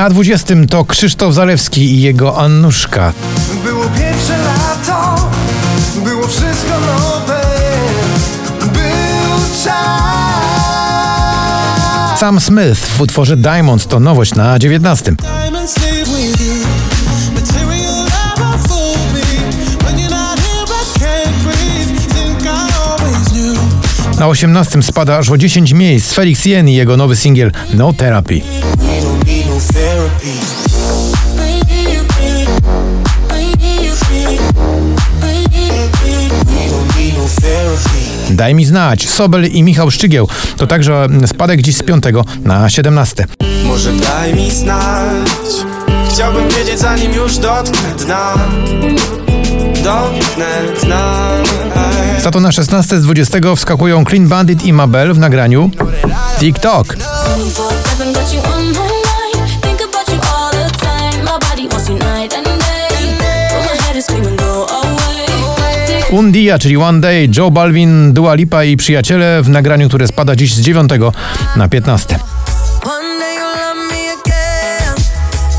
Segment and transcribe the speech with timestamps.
[0.00, 3.12] Na 20 to Krzysztof Zalewski i jego Annuszka.
[3.64, 5.30] Było pierwsze lato,
[6.04, 7.40] było wszystko nowe,
[8.60, 10.00] był czas.
[12.20, 15.12] Sam Smith w utworze Diamonds to nowość na 19.
[15.12, 16.54] Diamonds live with you.
[17.34, 19.20] Material never fooled me.
[19.84, 22.00] When you're not here, I can't breathe.
[22.14, 22.46] Think I
[22.88, 23.58] always knew.
[24.18, 28.42] Na 18 spada aż o 10 miejsc Felix Jen i jego nowy singiel No Therapy.
[38.30, 39.08] Daj mi znać.
[39.08, 42.04] Sobel i Michał Szczygieł to także spadek dziś z 5
[42.44, 43.26] na 17.
[43.64, 45.28] Może daj mi znać.
[46.10, 48.34] Chciałbym wiedzieć zanim już dotknę dna.
[49.84, 51.30] Dotknę dna.
[52.22, 55.70] Za to na 16 z 20 wskakują Clean Bandit i Mabel w nagraniu
[56.38, 56.96] TikTok.
[66.10, 70.36] Un Dia, czyli One Day, Joe Balvin, Dua Lipa i przyjaciele w nagraniu, które spada
[70.36, 70.90] dziś z 9
[71.56, 72.18] na 15.
[72.84, 74.94] One day you'll love me again,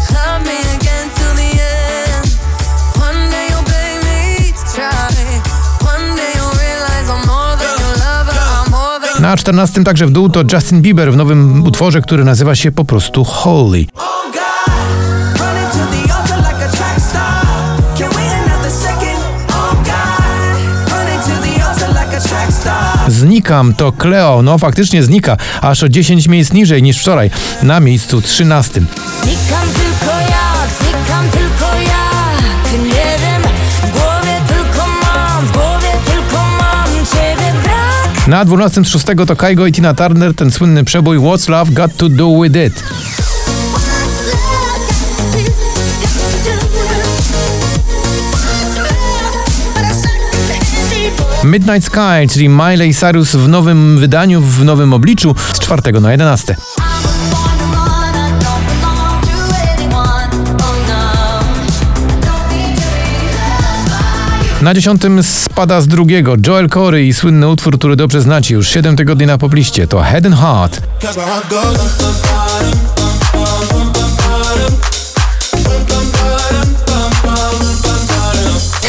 [0.10, 2.28] love me again till the end.
[2.96, 5.16] One day you'll pay me to try.
[5.88, 8.40] One day you'll realize I'm more than your lover.
[8.66, 12.24] I'm more than Na 14 także w dół to Justin Bieber w nowym utworze, który
[12.24, 13.86] nazywa się po prostu Holy.
[23.08, 27.32] Znikam to Cleo, no faktycznie znika, aż o 10 miejsc niżej niż wczoraj,
[27.64, 28.82] na miejscu 13.
[29.22, 32.12] Znikam tylko ja, znikam tylko ja.
[32.78, 33.42] Nie wiem,
[33.84, 38.28] w głowie tylko mam, w głowie tylko mam ciebie brak.
[38.28, 41.98] Na 12 z 6 to Kaigo i Tina Turner, ten słynny przebój What's Love Got
[41.98, 42.84] To Do With It.
[51.44, 56.56] Midnight Sky, czyli Miley Cyrus w nowym wydaniu, w nowym obliczu z 4 na 11.
[64.62, 68.96] Na 10 spada z drugiego Joel Corey i słynny utwór, który dobrze znacie już 7
[68.96, 70.82] tygodni na popliście, to Head and Heart.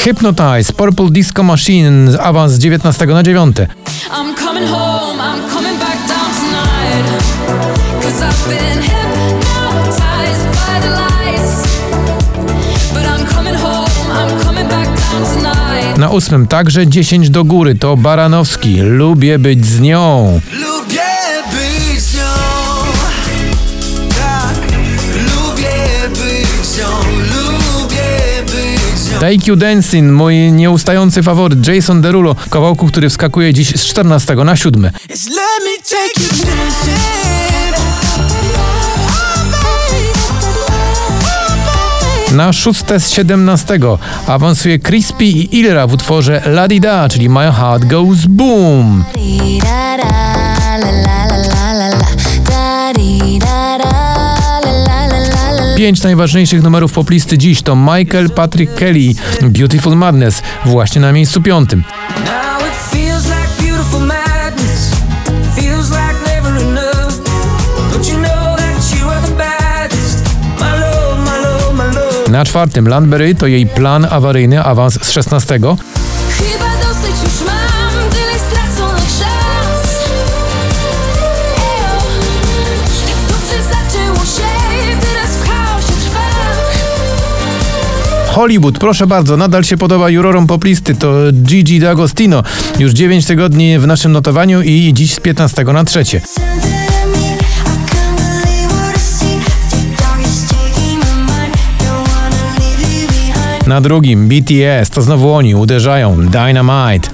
[0.05, 3.67] Hypnotize, Purple Disco Machine, awans z 19 na 9.
[4.11, 7.07] I'm coming home, I'm coming back down tonight.
[8.03, 11.79] Cause I've been hypnotized by the lights.
[12.95, 15.99] But I'm coming home, I'm coming back down tonight.
[15.99, 20.41] Na ósmym także 10 do góry to Baranowski, Lubię być z nią.
[29.23, 34.35] Take You Dancing, mój nieustający faworyt Jason Derulo, w kawałku, który wskakuje dziś z 14
[34.35, 34.83] na 7.
[34.83, 36.99] It's let me take you dancing.
[42.33, 43.79] Na szóste z 17
[44.27, 49.05] awansuje Crispy i Ilra w utworze La Di Da, czyli My Heart Goes Boom.
[55.83, 61.85] Pięć najważniejszych numerów poplisty dziś to Michael Patrick Kelly, Beautiful Madness, właśnie na miejscu piątym.
[72.29, 75.59] Na czwartym Landberry to jej plan awaryjny, awans z 16.
[88.33, 92.43] Hollywood, proszę bardzo, nadal się podoba jurorom poplisty, to Gigi D'Agostino.
[92.79, 96.21] Już 9 tygodni w naszym notowaniu i dziś z 15 na trzecie.
[103.67, 107.12] Na drugim BTS, to znowu oni uderzają, Dynamite.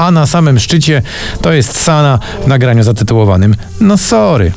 [0.00, 1.02] A na samym szczycie
[1.40, 4.52] to jest Sana w nagraniu zatytułowanym No sorry.